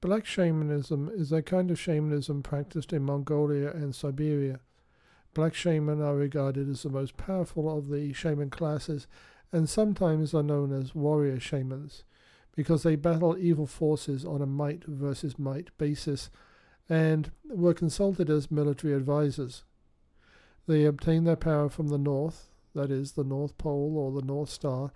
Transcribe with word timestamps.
Black 0.00 0.24
shamanism 0.24 1.10
is 1.12 1.32
a 1.32 1.42
kind 1.42 1.72
of 1.72 1.78
shamanism 1.78 2.42
practiced 2.42 2.92
in 2.92 3.02
Mongolia 3.02 3.72
and 3.72 3.94
Siberia. 3.94 4.60
Black 5.34 5.54
shamans 5.54 6.00
are 6.00 6.14
regarded 6.14 6.68
as 6.70 6.82
the 6.82 6.88
most 6.88 7.16
powerful 7.16 7.76
of 7.76 7.88
the 7.88 8.12
shaman 8.12 8.48
classes 8.48 9.08
and 9.52 9.68
sometimes 9.68 10.34
are 10.34 10.42
known 10.42 10.72
as 10.72 10.94
warrior 10.94 11.40
shamans 11.40 12.04
because 12.54 12.84
they 12.84 12.94
battle 12.94 13.36
evil 13.38 13.66
forces 13.66 14.24
on 14.24 14.40
a 14.40 14.46
might 14.46 14.84
versus 14.84 15.38
might 15.38 15.76
basis 15.78 16.30
and 16.88 17.32
were 17.48 17.74
consulted 17.74 18.30
as 18.30 18.50
military 18.50 18.94
advisors. 18.94 19.64
They 20.68 20.84
obtained 20.84 21.26
their 21.26 21.36
power 21.36 21.68
from 21.68 21.88
the 21.88 21.98
north, 21.98 22.50
that 22.74 22.90
is, 22.90 23.12
the 23.12 23.24
North 23.24 23.58
Pole 23.58 23.96
or 23.96 24.12
the 24.12 24.26
North 24.26 24.50
Star, 24.50 24.92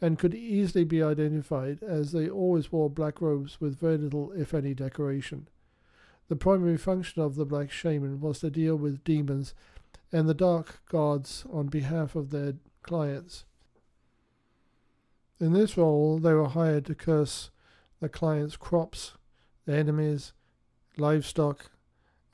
and 0.00 0.18
could 0.18 0.34
easily 0.34 0.84
be 0.84 1.02
identified 1.02 1.82
as 1.82 2.12
they 2.12 2.28
always 2.28 2.72
wore 2.72 2.88
black 2.88 3.20
robes 3.20 3.60
with 3.60 3.78
very 3.78 3.98
little, 3.98 4.32
if 4.32 4.54
any, 4.54 4.74
decoration. 4.74 5.48
The 6.28 6.36
primary 6.36 6.78
function 6.78 7.22
of 7.22 7.34
the 7.34 7.44
black 7.44 7.70
shaman 7.70 8.20
was 8.20 8.40
to 8.40 8.50
deal 8.50 8.76
with 8.76 9.04
demons 9.04 9.54
and 10.12 10.28
the 10.28 10.34
dark 10.34 10.80
gods 10.88 11.44
on 11.52 11.66
behalf 11.66 12.14
of 12.14 12.30
their 12.30 12.54
clients. 12.82 13.44
In 15.38 15.52
this 15.52 15.76
role, 15.76 16.18
they 16.18 16.34
were 16.34 16.48
hired 16.48 16.86
to 16.86 16.94
curse 16.94 17.50
the 18.00 18.08
client's 18.08 18.56
crops, 18.56 19.14
their 19.66 19.78
enemies, 19.78 20.32
livestock, 20.96 21.70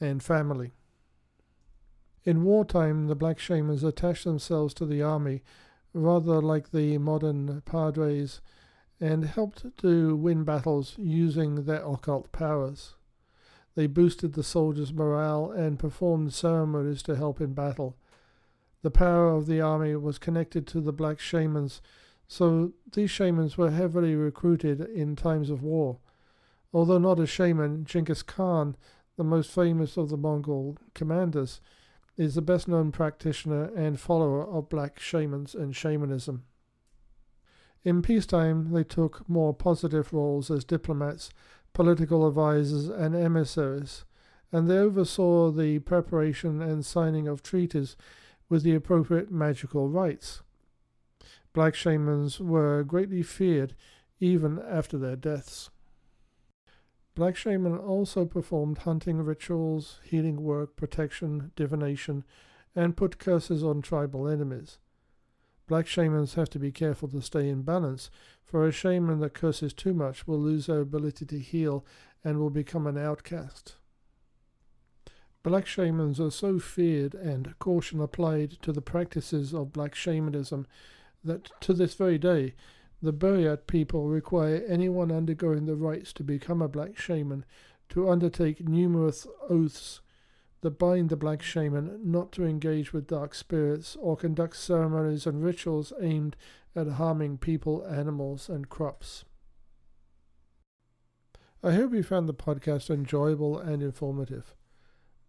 and 0.00 0.22
family. 0.22 0.72
In 2.24 2.44
wartime, 2.44 3.06
the 3.06 3.14
black 3.14 3.38
shamans 3.38 3.84
attached 3.84 4.24
themselves 4.24 4.72
to 4.74 4.86
the 4.86 5.02
army, 5.02 5.42
rather 5.94 6.42
like 6.42 6.72
the 6.72 6.98
modern 6.98 7.62
padres, 7.64 8.42
and 9.00 9.24
helped 9.24 9.76
to 9.78 10.14
win 10.16 10.44
battles 10.44 10.94
using 10.98 11.64
their 11.64 11.84
occult 11.84 12.30
powers. 12.32 12.96
They 13.74 13.86
boosted 13.86 14.34
the 14.34 14.42
soldiers' 14.42 14.92
morale 14.92 15.50
and 15.50 15.78
performed 15.78 16.32
ceremonies 16.32 17.02
to 17.04 17.16
help 17.16 17.40
in 17.40 17.54
battle. 17.54 17.96
The 18.82 18.90
power 18.90 19.30
of 19.30 19.46
the 19.46 19.60
army 19.60 19.96
was 19.96 20.18
connected 20.18 20.66
to 20.68 20.80
the 20.80 20.92
black 20.92 21.18
shamans, 21.18 21.80
so 22.26 22.72
these 22.92 23.10
shamans 23.10 23.56
were 23.56 23.70
heavily 23.70 24.14
recruited 24.14 24.80
in 24.80 25.16
times 25.16 25.50
of 25.50 25.62
war. 25.62 25.98
Although 26.72 26.98
not 26.98 27.20
a 27.20 27.26
shaman, 27.26 27.84
Genghis 27.84 28.22
Khan, 28.22 28.76
the 29.16 29.24
most 29.24 29.50
famous 29.50 29.96
of 29.96 30.08
the 30.08 30.16
Mongol 30.16 30.76
commanders, 30.94 31.60
is 32.16 32.34
the 32.34 32.42
best 32.42 32.68
known 32.68 32.92
practitioner 32.92 33.64
and 33.74 33.98
follower 33.98 34.46
of 34.46 34.68
black 34.68 35.00
shamans 35.00 35.54
and 35.54 35.74
shamanism. 35.74 36.44
In 37.84 38.02
peacetime, 38.02 38.72
they 38.72 38.84
took 38.84 39.28
more 39.28 39.52
positive 39.52 40.12
roles 40.12 40.50
as 40.50 40.64
diplomats, 40.64 41.30
political 41.72 42.26
advisors, 42.26 42.88
and 42.88 43.14
emissaries, 43.14 44.04
and 44.50 44.68
they 44.68 44.78
oversaw 44.78 45.50
the 45.50 45.80
preparation 45.80 46.62
and 46.62 46.86
signing 46.86 47.28
of 47.28 47.42
treaties 47.42 47.96
with 48.48 48.62
the 48.62 48.74
appropriate 48.74 49.30
magical 49.30 49.88
rites. 49.88 50.42
Black 51.52 51.74
shamans 51.74 52.40
were 52.40 52.82
greatly 52.84 53.22
feared 53.22 53.74
even 54.20 54.60
after 54.60 54.96
their 54.96 55.16
deaths. 55.16 55.70
Black 57.14 57.36
shaman 57.36 57.78
also 57.78 58.24
performed 58.24 58.78
hunting 58.78 59.22
rituals, 59.22 60.00
healing 60.02 60.42
work, 60.42 60.74
protection, 60.74 61.52
divination, 61.54 62.24
and 62.74 62.96
put 62.96 63.18
curses 63.18 63.62
on 63.62 63.82
tribal 63.82 64.28
enemies. 64.28 64.78
Black 65.68 65.86
shamans 65.86 66.34
have 66.34 66.50
to 66.50 66.58
be 66.58 66.72
careful 66.72 67.08
to 67.08 67.22
stay 67.22 67.48
in 67.48 67.62
balance, 67.62 68.10
for 68.44 68.66
a 68.66 68.72
shaman 68.72 69.20
that 69.20 69.32
curses 69.32 69.72
too 69.72 69.94
much 69.94 70.26
will 70.26 70.40
lose 70.40 70.66
their 70.66 70.80
ability 70.80 71.24
to 71.24 71.38
heal 71.38 71.86
and 72.24 72.38
will 72.38 72.50
become 72.50 72.86
an 72.86 72.98
outcast. 72.98 73.76
Black 75.44 75.66
shamans 75.66 76.18
are 76.20 76.30
so 76.30 76.58
feared 76.58 77.14
and 77.14 77.58
caution 77.58 78.00
applied 78.00 78.50
to 78.62 78.72
the 78.72 78.82
practices 78.82 79.54
of 79.54 79.72
black 79.72 79.94
shamanism 79.94 80.66
that 81.22 81.50
to 81.60 81.72
this 81.72 81.94
very 81.94 82.18
day 82.18 82.54
the 83.04 83.12
Buryat 83.12 83.66
people 83.66 84.08
require 84.08 84.64
anyone 84.66 85.12
undergoing 85.12 85.66
the 85.66 85.76
rites 85.76 86.10
to 86.14 86.24
become 86.24 86.62
a 86.62 86.68
black 86.68 86.96
shaman 86.96 87.44
to 87.90 88.08
undertake 88.08 88.66
numerous 88.66 89.26
oaths 89.50 90.00
that 90.62 90.78
bind 90.78 91.10
the 91.10 91.16
black 91.16 91.42
shaman 91.42 92.00
not 92.02 92.32
to 92.32 92.46
engage 92.46 92.94
with 92.94 93.06
dark 93.06 93.34
spirits 93.34 93.94
or 94.00 94.16
conduct 94.16 94.56
ceremonies 94.56 95.26
and 95.26 95.44
rituals 95.44 95.92
aimed 96.00 96.34
at 96.74 96.88
harming 96.88 97.36
people, 97.36 97.86
animals, 97.86 98.48
and 98.48 98.70
crops. 98.70 99.26
I 101.62 101.72
hope 101.72 101.92
you 101.92 102.02
found 102.02 102.26
the 102.26 102.34
podcast 102.34 102.88
enjoyable 102.88 103.58
and 103.58 103.82
informative. 103.82 104.54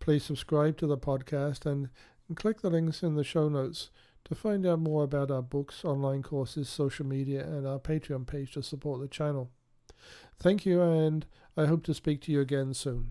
Please 0.00 0.24
subscribe 0.24 0.78
to 0.78 0.86
the 0.86 0.96
podcast 0.96 1.66
and, 1.66 1.90
click 2.34 2.60
the 2.60 2.70
links 2.70 3.02
in 3.02 3.14
the 3.14 3.24
show 3.24 3.48
notes 3.48 3.90
to 4.28 4.34
find 4.34 4.66
out 4.66 4.78
more 4.78 5.04
about 5.04 5.30
our 5.30 5.42
books, 5.42 5.84
online 5.84 6.22
courses, 6.22 6.68
social 6.68 7.06
media, 7.06 7.42
and 7.44 7.66
our 7.66 7.78
Patreon 7.78 8.26
page 8.26 8.52
to 8.52 8.62
support 8.62 9.00
the 9.00 9.08
channel. 9.08 9.50
Thank 10.38 10.66
you, 10.66 10.82
and 10.82 11.26
I 11.56 11.66
hope 11.66 11.82
to 11.84 11.94
speak 11.94 12.20
to 12.22 12.32
you 12.32 12.40
again 12.40 12.74
soon. 12.74 13.10